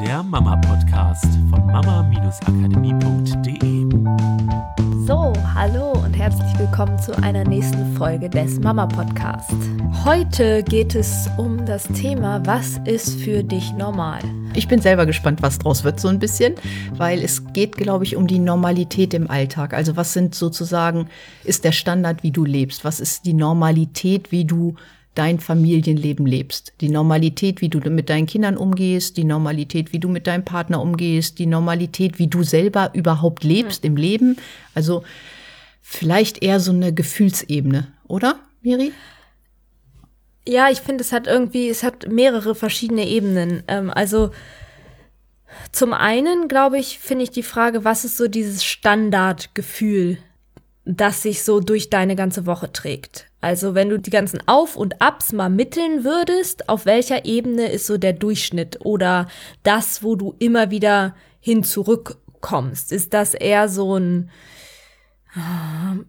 [0.00, 3.86] der Mama-Podcast von mama-akademie.de.
[5.06, 9.54] So, hallo und herzlich willkommen zu einer nächsten Folge des Mama Podcast.
[10.04, 14.20] Heute geht es um das Thema, was ist für dich normal?
[14.52, 16.56] Ich bin selber gespannt, was draus wird, so ein bisschen,
[16.92, 19.72] weil es geht, glaube ich, um die Normalität im Alltag.
[19.72, 21.08] Also was sind sozusagen,
[21.42, 22.84] ist der Standard, wie du lebst?
[22.84, 24.74] Was ist die Normalität, wie du
[25.16, 26.72] dein Familienleben lebst.
[26.80, 30.80] Die Normalität, wie du mit deinen Kindern umgehst, die Normalität, wie du mit deinem Partner
[30.80, 33.90] umgehst, die Normalität, wie du selber überhaupt lebst mhm.
[33.90, 34.36] im Leben.
[34.74, 35.02] Also
[35.82, 38.92] vielleicht eher so eine Gefühlsebene, oder, Miri?
[40.46, 43.64] Ja, ich finde, es hat irgendwie, es hat mehrere verschiedene Ebenen.
[43.66, 44.30] Ähm, also
[45.72, 50.18] zum einen, glaube ich, finde ich die Frage, was ist so dieses Standardgefühl,
[50.84, 53.26] das sich so durch deine ganze Woche trägt?
[53.46, 57.86] Also wenn du die ganzen Auf und Abs mal mitteln würdest, auf welcher Ebene ist
[57.86, 59.28] so der Durchschnitt oder
[59.62, 62.90] das, wo du immer wieder hin zurückkommst?
[62.90, 64.30] Ist das eher so ein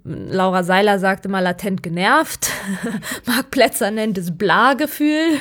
[0.03, 2.49] Laura Seiler sagte mal latent genervt.
[3.27, 5.39] Marc Plätzer nennt es Bla-Gefühl.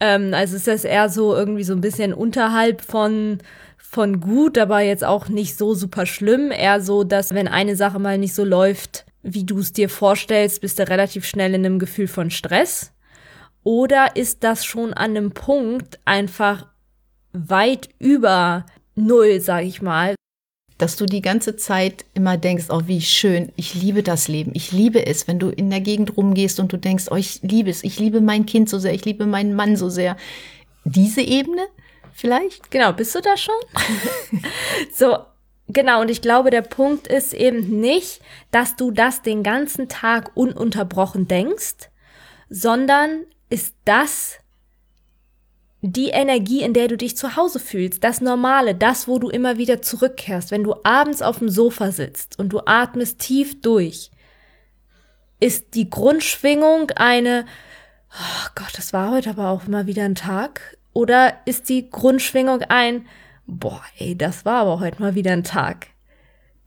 [0.00, 3.38] Ähm, also ist das eher so irgendwie so ein bisschen unterhalb von
[3.76, 6.50] von gut, aber jetzt auch nicht so super schlimm.
[6.50, 10.60] Eher so, dass wenn eine Sache mal nicht so läuft, wie du es dir vorstellst,
[10.60, 12.92] bist du relativ schnell in einem Gefühl von Stress?
[13.62, 16.66] Oder ist das schon an einem Punkt einfach
[17.32, 20.14] weit über Null, sag ich mal?
[20.78, 24.72] Dass du die ganze Zeit immer denkst, oh, wie schön, ich liebe das Leben, ich
[24.72, 27.84] liebe es, wenn du in der Gegend rumgehst und du denkst, oh, ich liebe es,
[27.84, 30.16] ich liebe mein Kind so sehr, ich liebe meinen Mann so sehr.
[30.84, 31.66] Diese Ebene
[32.14, 32.70] vielleicht?
[32.70, 33.54] Genau, bist du da schon?
[34.94, 35.18] so,
[35.72, 40.32] Genau, und ich glaube, der Punkt ist eben nicht, dass du das den ganzen Tag
[40.34, 41.90] ununterbrochen denkst,
[42.48, 44.38] sondern ist das
[45.82, 49.58] die Energie, in der du dich zu Hause fühlst, das Normale, das, wo du immer
[49.58, 54.10] wieder zurückkehrst, wenn du abends auf dem Sofa sitzt und du atmest tief durch,
[55.38, 57.46] ist die Grundschwingung eine,
[58.12, 62.62] oh Gott, das war heute aber auch immer wieder ein Tag, oder ist die Grundschwingung
[62.62, 63.06] ein,
[63.50, 65.88] boah, ey, das war aber heute mal wieder ein Tag.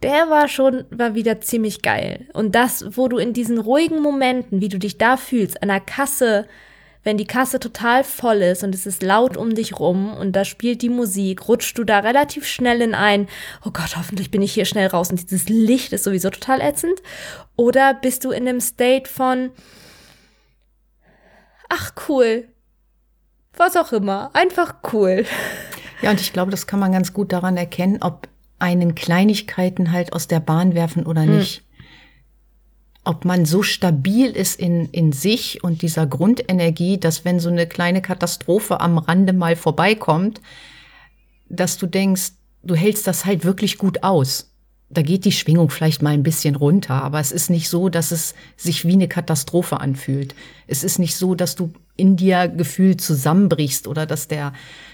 [0.02, 2.28] Der war schon, war wieder ziemlich geil.
[2.34, 5.80] Und das, wo du in diesen ruhigen Momenten, wie du dich da fühlst, an der
[5.80, 6.46] Kasse,
[7.04, 10.46] wenn die Kasse total voll ist und es ist laut um dich rum und da
[10.46, 13.28] spielt die Musik, rutschst du da relativ schnell in ein,
[13.66, 17.02] oh Gott, hoffentlich bin ich hier schnell raus und dieses Licht ist sowieso total ätzend.
[17.56, 19.52] Oder bist du in einem State von,
[21.70, 22.48] ach cool,
[23.56, 25.26] was auch immer, einfach cool.
[26.04, 28.28] Ja, und ich glaube, das kann man ganz gut daran erkennen, ob
[28.60, 31.38] einen Kleinigkeiten halt aus der Bahn werfen oder hm.
[31.38, 31.64] nicht.
[33.06, 37.68] Ob man so stabil ist in, in sich und dieser Grundenergie, dass wenn so eine
[37.68, 40.42] kleine Katastrophe am Rande mal vorbeikommt,
[41.50, 42.32] dass du denkst,
[42.64, 44.54] du hältst das halt wirklich gut aus
[44.94, 48.12] da geht die Schwingung vielleicht mal ein bisschen runter, aber es ist nicht so, dass
[48.12, 50.36] es sich wie eine Katastrophe anfühlt.
[50.68, 54.54] Es ist nicht so, dass du in dir gefühlt zusammenbrichst oder dass der,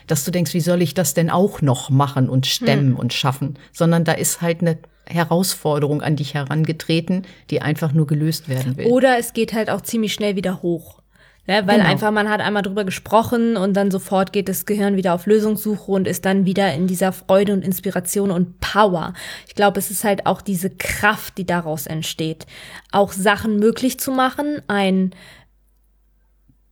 [0.10, 2.96] dass du denkst, wie soll ich das denn auch noch machen und stemmen hm.
[2.96, 4.78] und schaffen, sondern da ist halt eine
[5.08, 8.88] Herausforderung an dich herangetreten, die einfach nur gelöst werden will.
[8.88, 11.00] Oder es geht halt auch ziemlich schnell wieder hoch.
[11.48, 11.90] Ja, weil genau.
[11.90, 15.92] einfach man hat einmal drüber gesprochen und dann sofort geht das Gehirn wieder auf Lösungssuche
[15.92, 19.14] und ist dann wieder in dieser Freude und Inspiration und Power.
[19.48, 22.46] Ich glaube, es ist halt auch diese Kraft, die daraus entsteht,
[22.92, 25.12] auch Sachen möglich zu machen, ein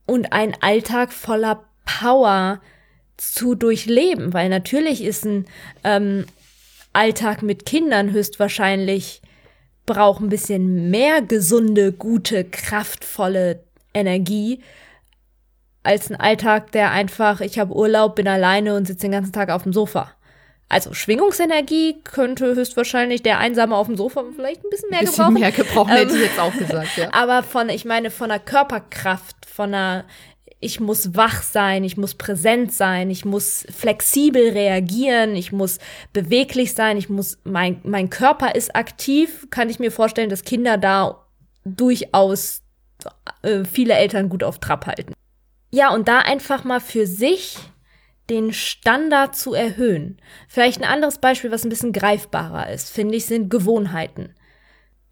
[0.06, 2.60] und ein Alltag voller Power
[3.18, 5.46] zu durchleben, weil natürlich ist ein
[5.84, 6.24] ähm,
[6.92, 9.20] Alltag mit Kindern höchstwahrscheinlich
[9.86, 13.62] braucht ein bisschen mehr gesunde, gute, kraftvolle
[13.94, 14.60] Energie
[15.82, 19.50] als ein Alltag, der einfach, ich habe Urlaub, bin alleine und sitze den ganzen Tag
[19.50, 20.12] auf dem Sofa.
[20.68, 25.40] Also Schwingungsenergie könnte höchstwahrscheinlich der Einsame auf dem Sofa vielleicht ein bisschen mehr bisschen gebrauchen.
[25.40, 27.08] mehr gebrauchen, hätte ich jetzt auch gesagt, ja.
[27.12, 30.04] Aber von, ich meine, von der Körperkraft, von der,
[30.60, 35.78] ich muss wach sein, ich muss präsent sein, ich muss flexibel reagieren, ich muss
[36.12, 40.76] beweglich sein, ich muss, mein, mein Körper ist aktiv, kann ich mir vorstellen, dass Kinder
[40.76, 41.24] da
[41.64, 42.62] durchaus
[43.42, 45.14] äh, viele Eltern gut auf Trab halten.
[45.70, 47.58] Ja, und da einfach mal für sich
[48.30, 50.18] den Standard zu erhöhen.
[50.48, 54.34] Vielleicht ein anderes Beispiel, was ein bisschen greifbarer ist, finde ich, sind Gewohnheiten.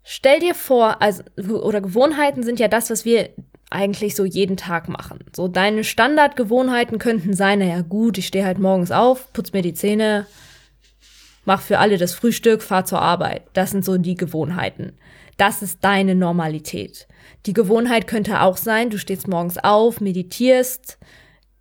[0.02, 3.30] Stell dir vor, also, oder Gewohnheiten sind ja das, was wir
[3.70, 5.24] eigentlich so jeden Tag machen.
[5.34, 9.74] So deine Standardgewohnheiten könnten sein, naja gut, ich stehe halt morgens auf, putz mir die
[9.74, 10.26] Zähne,
[11.44, 13.42] mach für alle das Frühstück, fahr zur Arbeit.
[13.54, 14.92] Das sind so die Gewohnheiten.
[15.36, 17.08] Das ist deine Normalität.
[17.44, 20.98] Die Gewohnheit könnte auch sein, du stehst morgens auf, meditierst,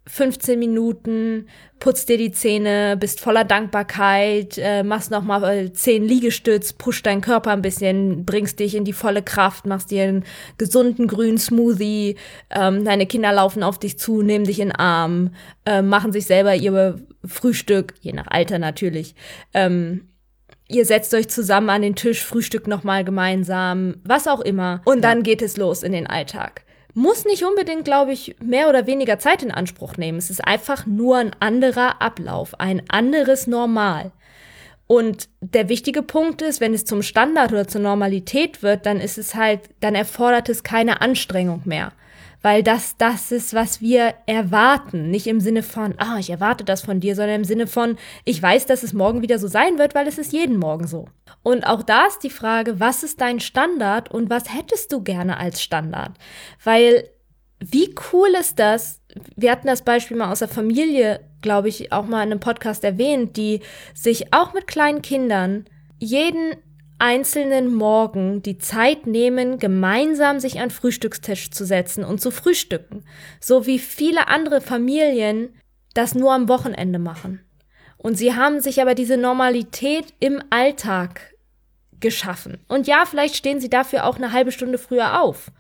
[0.07, 1.48] 15 Minuten,
[1.80, 7.52] putzt dir die Zähne, bist voller Dankbarkeit, äh, machst nochmal 10 Liegestütz, pusht deinen Körper
[7.52, 10.24] ein bisschen, bringst dich in die volle Kraft, machst dir einen
[10.60, 12.18] gesunden grünen Smoothie,
[12.52, 15.31] ähm, deine Kinder laufen auf dich zu, nehmen dich in den Arm,
[15.66, 19.16] äh, machen sich selber ihr Frühstück, je nach Alter natürlich.
[19.56, 20.10] Ähm,
[20.68, 24.81] ihr setzt euch zusammen an den Tisch, frühstückt nochmal gemeinsam, was auch immer.
[24.86, 26.66] Und dann geht es los in den Alltag
[26.96, 30.18] muss nicht unbedingt, glaube ich, mehr oder weniger Zeit in Anspruch nehmen.
[30.18, 34.12] Es ist einfach nur ein anderer Ablauf, ein anderes Normal.
[34.88, 39.18] Und der wichtige Punkt ist, wenn es zum Standard oder zur Normalität wird, dann ist
[39.18, 41.92] es halt, dann erfordert es keine Anstrengung mehr
[42.46, 45.10] weil das das ist, was wir erwarten.
[45.10, 48.40] Nicht im Sinne von, ah, ich erwarte das von dir, sondern im Sinne von, ich
[48.40, 51.08] weiß, dass es morgen wieder so sein wird, weil es ist jeden Morgen so.
[51.42, 55.38] Und auch da ist die Frage, was ist dein Standard und was hättest du gerne
[55.38, 56.12] als Standard?
[56.64, 57.10] Weil
[57.60, 59.02] wie cool ist das?
[59.36, 62.84] Wir hatten das Beispiel mal aus der Familie, glaube ich, auch mal in einem Podcast
[62.84, 63.62] erwähnt, die
[63.96, 65.66] sich auch mit kleinen Kindern
[65.98, 66.58] jeden
[67.00, 73.04] einzelnen Morgen die Zeit nehmen, gemeinsam sich an Frühstückstisch zu setzen und zu frühstücken,
[73.40, 75.50] so wie viele andere Familien
[75.94, 77.42] das nur am Wochenende machen.
[77.98, 81.34] Und sie haben sich aber diese Normalität im Alltag
[82.00, 82.60] geschaffen.
[82.68, 85.52] Und ja, vielleicht stehen sie dafür auch eine halbe Stunde früher auf.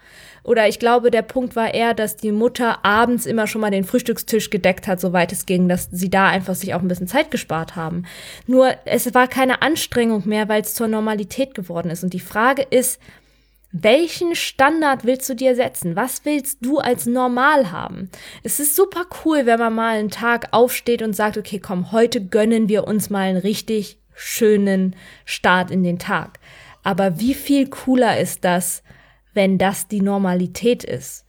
[0.45, 3.83] Oder ich glaube, der Punkt war eher, dass die Mutter abends immer schon mal den
[3.83, 7.31] Frühstückstisch gedeckt hat, soweit es ging, dass sie da einfach sich auch ein bisschen Zeit
[7.31, 8.03] gespart haben.
[8.45, 12.03] Nur es war keine Anstrengung mehr, weil es zur Normalität geworden ist.
[12.03, 13.01] Und die Frage ist,
[13.71, 15.95] welchen Standard willst du dir setzen?
[15.95, 18.11] Was willst du als normal haben?
[18.43, 22.23] Es ist super cool, wenn man mal einen Tag aufsteht und sagt, okay, komm, heute
[22.23, 24.95] gönnen wir uns mal einen richtig schönen
[25.25, 26.39] Start in den Tag.
[26.83, 28.83] Aber wie viel cooler ist das,
[29.35, 31.25] wenn das die Normalität ist.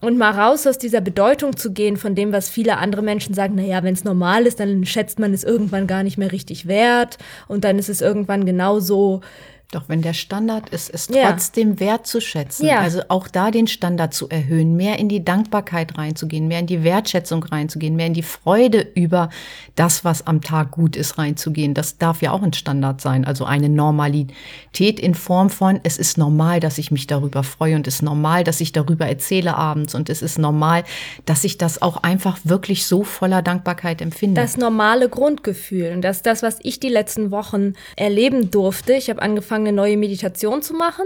[0.00, 3.56] Und mal raus aus dieser Bedeutung zu gehen von dem, was viele andere Menschen sagen,
[3.56, 7.18] naja, wenn es normal ist, dann schätzt man es irgendwann gar nicht mehr richtig wert
[7.48, 9.22] und dann ist es irgendwann genauso
[9.70, 11.30] doch wenn der Standard ist, es ja.
[11.30, 12.66] trotzdem wertzuschätzen.
[12.66, 12.80] Ja.
[12.80, 16.84] Also auch da den Standard zu erhöhen, mehr in die Dankbarkeit reinzugehen, mehr in die
[16.84, 19.28] Wertschätzung reinzugehen, mehr in die Freude über
[19.74, 21.74] das, was am Tag gut ist, reinzugehen.
[21.74, 23.26] Das darf ja auch ein Standard sein.
[23.26, 27.86] Also eine Normalität in Form von, es ist normal, dass ich mich darüber freue und
[27.86, 30.84] es ist normal, dass ich darüber erzähle abends und es ist normal,
[31.26, 34.40] dass ich das auch einfach wirklich so voller Dankbarkeit empfinde.
[34.40, 35.92] Das normale Grundgefühl.
[35.92, 38.94] Und das ist das, was ich die letzten Wochen erleben durfte.
[38.94, 41.04] Ich habe angefangen, angefangen, eine neue Meditation zu machen,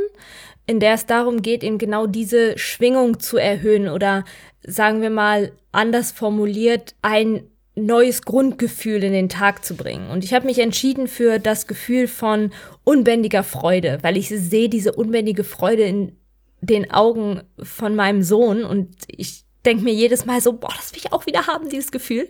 [0.66, 4.24] in der es darum geht, eben genau diese Schwingung zu erhöhen oder
[4.62, 7.44] sagen wir mal anders formuliert, ein
[7.74, 10.10] neues Grundgefühl in den Tag zu bringen.
[10.10, 12.52] Und ich habe mich entschieden für das Gefühl von
[12.84, 16.16] unbändiger Freude, weil ich sehe diese unbändige Freude in
[16.60, 21.00] den Augen von meinem Sohn und ich denke mir jedes Mal so, boah, das will
[21.04, 22.28] ich auch wieder haben, dieses Gefühl.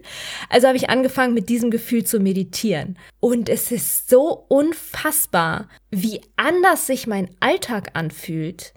[0.49, 2.99] Also habe ich angefangen, mit diesem Gefühl zu meditieren.
[3.21, 8.75] Und es ist so unfassbar, wie anders sich mein Alltag anfühlt,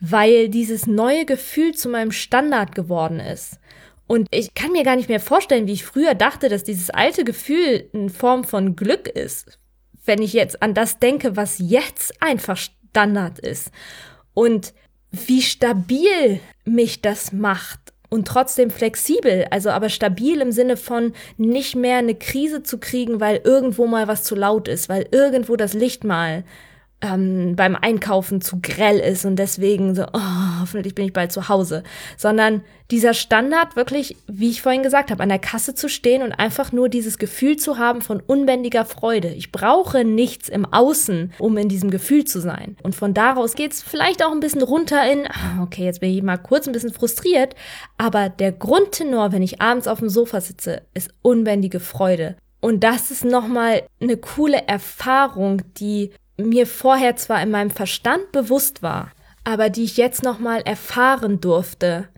[0.00, 3.58] weil dieses neue Gefühl zu meinem Standard geworden ist.
[4.06, 7.24] Und ich kann mir gar nicht mehr vorstellen, wie ich früher dachte, dass dieses alte
[7.24, 9.58] Gefühl in Form von Glück ist,
[10.04, 13.70] wenn ich jetzt an das denke, was jetzt einfach Standard ist.
[14.34, 14.74] Und
[15.12, 17.78] wie stabil mich das macht
[18.08, 23.20] und trotzdem flexibel, also aber stabil im Sinne von nicht mehr eine Krise zu kriegen,
[23.20, 26.44] weil irgendwo mal was zu laut ist, weil irgendwo das Licht mal
[27.02, 31.48] ähm, beim Einkaufen zu grell ist und deswegen so, oh, hoffentlich bin ich bald zu
[31.48, 31.82] Hause,
[32.16, 36.32] sondern dieser Standard wirklich, wie ich vorhin gesagt habe, an der Kasse zu stehen und
[36.32, 39.28] einfach nur dieses Gefühl zu haben von unbändiger Freude.
[39.28, 42.76] Ich brauche nichts im Außen, um in diesem Gefühl zu sein.
[42.82, 46.22] Und von daraus geht's vielleicht auch ein bisschen runter in, ah, okay, jetzt bin ich
[46.22, 47.56] mal kurz ein bisschen frustriert,
[47.98, 52.36] aber der Grundtenor, wenn ich abends auf dem Sofa sitze, ist unbändige Freude.
[52.60, 58.82] Und das ist nochmal eine coole Erfahrung, die mir vorher zwar in meinem Verstand bewusst
[58.82, 59.10] war,
[59.44, 62.08] aber die ich jetzt nochmal erfahren durfte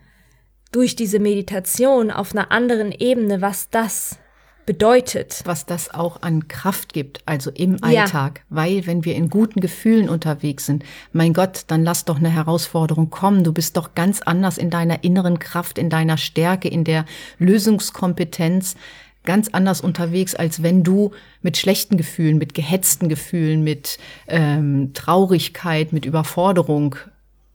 [0.71, 4.19] durch diese Meditation auf einer anderen Ebene, was das
[4.65, 5.41] bedeutet.
[5.45, 8.39] Was das auch an Kraft gibt, also im Alltag.
[8.39, 8.43] Ja.
[8.49, 13.09] Weil wenn wir in guten Gefühlen unterwegs sind, mein Gott, dann lass doch eine Herausforderung
[13.09, 13.43] kommen.
[13.43, 17.05] Du bist doch ganz anders in deiner inneren Kraft, in deiner Stärke, in der
[17.37, 18.75] Lösungskompetenz,
[19.25, 25.93] ganz anders unterwegs, als wenn du mit schlechten Gefühlen, mit gehetzten Gefühlen, mit ähm, Traurigkeit,
[25.93, 26.95] mit Überforderung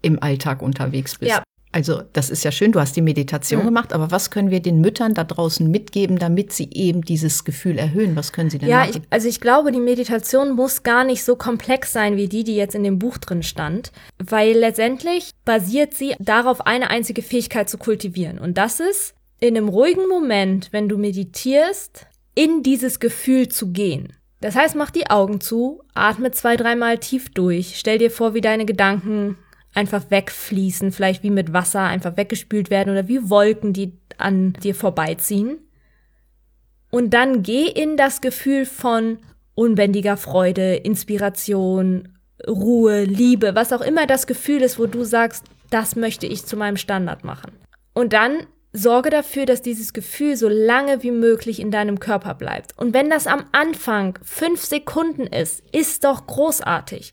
[0.02, 1.30] im Alltag unterwegs bist.
[1.30, 1.42] Ja.
[1.72, 3.66] Also das ist ja schön, du hast die Meditation mhm.
[3.66, 7.78] gemacht, aber was können wir den Müttern da draußen mitgeben, damit sie eben dieses Gefühl
[7.78, 8.16] erhöhen?
[8.16, 8.94] Was können sie denn ja, machen?
[8.94, 12.56] Ja, also ich glaube, die Meditation muss gar nicht so komplex sein wie die, die
[12.56, 17.78] jetzt in dem Buch drin stand, weil letztendlich basiert sie darauf, eine einzige Fähigkeit zu
[17.78, 18.40] kultivieren.
[18.40, 24.12] Und das ist in einem ruhigen Moment, wenn du meditierst, in dieses Gefühl zu gehen.
[24.40, 28.40] Das heißt, mach die Augen zu, atme zwei, dreimal tief durch, stell dir vor, wie
[28.40, 29.36] deine Gedanken
[29.74, 34.74] einfach wegfließen, vielleicht wie mit Wasser einfach weggespült werden oder wie Wolken, die an dir
[34.74, 35.58] vorbeiziehen.
[36.90, 39.18] Und dann geh in das Gefühl von
[39.54, 42.16] unbändiger Freude, Inspiration,
[42.48, 46.56] Ruhe, Liebe, was auch immer das Gefühl ist, wo du sagst, das möchte ich zu
[46.56, 47.52] meinem Standard machen.
[47.92, 52.76] Und dann sorge dafür, dass dieses Gefühl so lange wie möglich in deinem Körper bleibt.
[52.78, 57.12] Und wenn das am Anfang fünf Sekunden ist, ist doch großartig.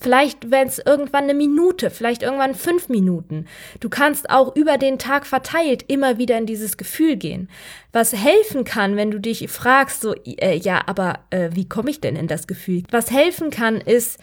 [0.00, 3.46] Vielleicht, wenn es irgendwann eine Minute, vielleicht irgendwann fünf Minuten.
[3.80, 7.50] Du kannst auch über den Tag verteilt immer wieder in dieses Gefühl gehen.
[7.92, 12.00] Was helfen kann, wenn du dich fragst, so, äh, ja, aber äh, wie komme ich
[12.00, 12.84] denn in das Gefühl?
[12.90, 14.18] Was helfen kann, ist,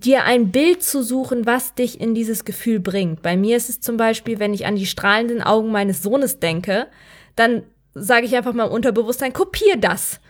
[0.00, 3.22] dir ein Bild zu suchen, was dich in dieses Gefühl bringt.
[3.22, 6.86] Bei mir ist es zum Beispiel, wenn ich an die strahlenden Augen meines Sohnes denke,
[7.36, 7.62] dann
[7.94, 10.20] sage ich einfach mal im Unterbewusstsein, kopier das.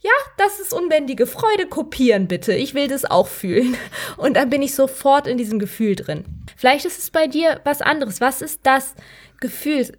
[0.00, 2.52] Ja, das ist unbändige Freude, kopieren bitte.
[2.52, 3.76] Ich will das auch fühlen.
[4.18, 6.24] Und dann bin ich sofort in diesem Gefühl drin.
[6.56, 8.20] Vielleicht ist es bei dir was anderes.
[8.20, 8.94] Was ist das
[9.40, 9.92] Gefühl?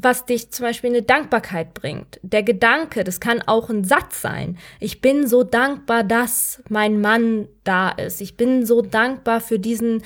[0.00, 2.20] Was dich zum Beispiel eine Dankbarkeit bringt.
[2.22, 4.58] Der Gedanke, das kann auch ein Satz sein.
[4.78, 8.20] Ich bin so dankbar, dass mein Mann da ist.
[8.20, 10.02] Ich bin so dankbar für diesen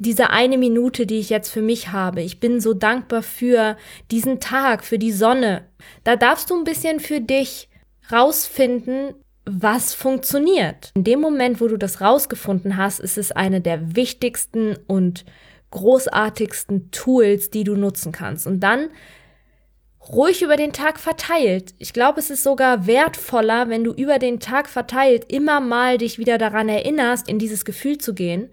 [0.00, 2.22] diese eine Minute, die ich jetzt für mich habe.
[2.22, 3.76] Ich bin so dankbar für
[4.12, 5.66] diesen Tag, für die Sonne.
[6.04, 7.68] Da darfst du ein bisschen für dich
[8.12, 9.14] rausfinden,
[9.44, 10.92] was funktioniert.
[10.94, 15.24] In dem Moment, wo du das rausgefunden hast, ist es eine der wichtigsten und
[15.70, 18.46] großartigsten Tools, die du nutzen kannst.
[18.46, 18.90] Und dann
[20.10, 21.74] ruhig über den Tag verteilt.
[21.78, 26.18] Ich glaube, es ist sogar wertvoller, wenn du über den Tag verteilt immer mal dich
[26.18, 28.48] wieder daran erinnerst, in dieses Gefühl zu gehen,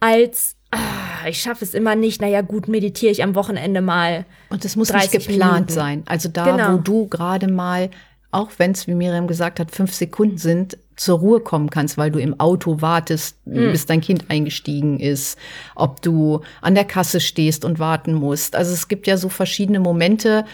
[0.00, 2.20] als ah, ich schaffe es immer nicht.
[2.20, 4.24] Naja, gut, meditiere ich am Wochenende mal.
[4.50, 5.72] Und es muss nicht geplant Minuten.
[5.72, 6.02] sein.
[6.06, 6.74] Also da, genau.
[6.74, 7.90] wo du gerade mal,
[8.30, 12.10] auch wenn es, wie Miriam gesagt hat, fünf Sekunden sind, zur Ruhe kommen kannst, weil
[12.10, 13.70] du im Auto wartest, mhm.
[13.70, 15.38] bis dein Kind eingestiegen ist,
[15.76, 18.56] ob du an der Kasse stehst und warten musst.
[18.56, 20.44] Also es gibt ja so verschiedene Momente,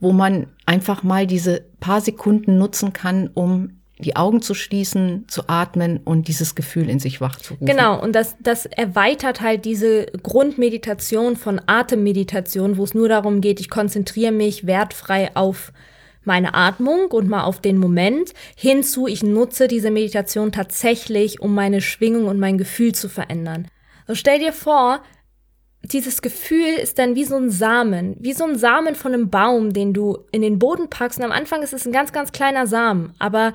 [0.00, 5.48] wo man einfach mal diese paar Sekunden nutzen kann, um die Augen zu schließen, zu
[5.48, 7.66] atmen und dieses Gefühl in sich wach zu rufen.
[7.66, 13.58] Genau, und das, das erweitert halt diese Grundmeditation von Atemmeditation, wo es nur darum geht,
[13.58, 15.72] ich konzentriere mich wertfrei auf
[16.24, 21.80] meine Atmung und mal auf den Moment hinzu, ich nutze diese Meditation tatsächlich, um meine
[21.80, 23.68] Schwingung und mein Gefühl zu verändern.
[24.06, 25.00] So stell dir vor,
[25.92, 29.72] dieses Gefühl ist dann wie so ein Samen, wie so ein Samen von einem Baum,
[29.72, 31.18] den du in den Boden packst.
[31.18, 33.14] Und am Anfang ist es ein ganz, ganz kleiner Samen.
[33.18, 33.52] Aber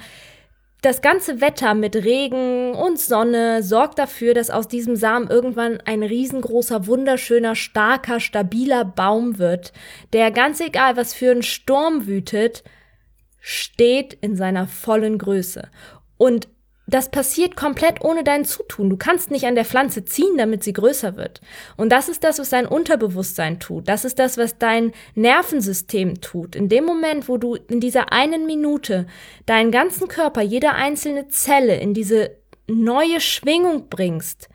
[0.82, 6.02] das ganze Wetter mit Regen und Sonne sorgt dafür, dass aus diesem Samen irgendwann ein
[6.02, 9.74] riesengroßer, wunderschöner, starker, stabiler Baum wird,
[10.14, 12.64] der ganz egal, was für ein Sturm wütet,
[13.40, 15.70] steht in seiner vollen Größe.
[16.18, 16.48] Und
[16.92, 18.90] das passiert komplett ohne dein Zutun.
[18.90, 21.42] Du kannst nicht an der Pflanze ziehen, damit sie größer wird.
[21.78, 23.88] Und das ist das, was dein Unterbewusstsein tut.
[23.88, 26.56] Das ist das, was dein Nervensystem tut.
[26.56, 29.08] In dem Moment, wo du in dieser einen Minute
[29.46, 34.50] deinen ganzen Körper, jede einzelne Zelle in diese neue Schwingung bringst,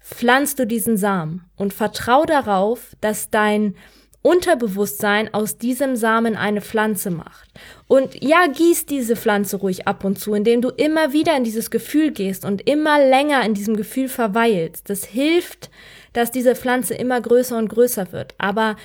[0.00, 3.74] pflanzt du diesen Samen und vertrau darauf, dass dein
[4.22, 7.48] Unterbewusstsein aus diesem Samen eine Pflanze macht.
[7.88, 11.70] Und ja, gieß diese Pflanze ruhig ab und zu, indem du immer wieder in dieses
[11.70, 14.90] Gefühl gehst und immer länger in diesem Gefühl verweilst.
[14.90, 15.70] Das hilft,
[16.12, 18.34] dass diese Pflanze immer größer und größer wird.
[18.36, 18.76] Aber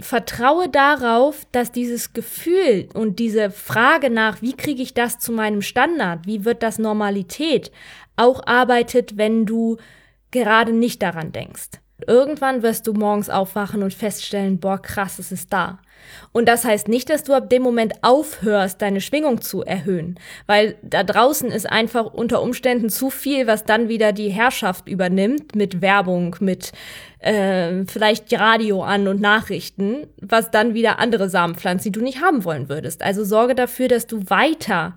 [0.00, 5.62] vertraue darauf, dass dieses Gefühl und diese Frage nach, wie kriege ich das zu meinem
[5.62, 7.70] Standard, wie wird das Normalität,
[8.16, 9.78] auch arbeitet, wenn du
[10.30, 11.70] gerade nicht daran denkst.
[12.08, 15.78] Irgendwann wirst du morgens aufwachen und feststellen, boah, krass, es ist da.
[16.32, 20.76] Und das heißt nicht, dass du ab dem Moment aufhörst, deine Schwingung zu erhöhen, weil
[20.82, 25.82] da draußen ist einfach unter Umständen zu viel, was dann wieder die Herrschaft übernimmt mit
[25.82, 26.72] Werbung, mit
[27.18, 32.22] äh, vielleicht Radio an und Nachrichten, was dann wieder andere Samen pflanzt, die du nicht
[32.22, 33.02] haben wollen würdest.
[33.02, 34.94] Also sorge dafür, dass du weiter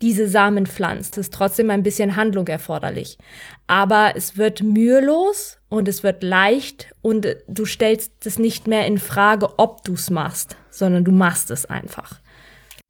[0.00, 1.18] diese Samen pflanzt.
[1.18, 3.18] Es ist trotzdem ein bisschen Handlung erforderlich.
[3.66, 8.98] Aber es wird mühelos und es wird leicht und du stellst es nicht mehr in
[8.98, 12.20] Frage, ob du es machst, sondern du machst es einfach.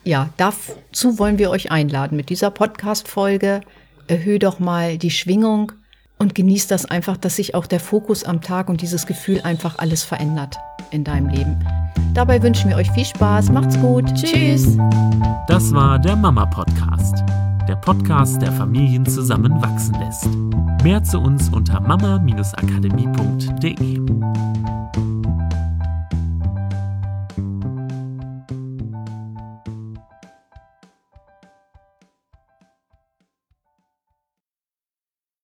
[0.04, 3.60] Ja, dazu wollen wir euch einladen mit dieser Podcast-Folge.
[4.06, 5.72] Erhöhe doch mal die Schwingung
[6.18, 9.78] und genieß das einfach, dass sich auch der Fokus am Tag und dieses Gefühl einfach
[9.78, 10.56] alles verändert
[10.90, 11.64] in deinem Leben.
[12.14, 13.50] Dabei wünschen wir euch viel Spaß.
[13.50, 14.06] Macht's gut.
[14.14, 14.76] Tschüss.
[15.46, 17.22] Das war der Mama Podcast.
[17.68, 20.28] Der Podcast, der Familien zusammenwachsen lässt.
[20.82, 24.00] Mehr zu uns unter mama-akademie.de.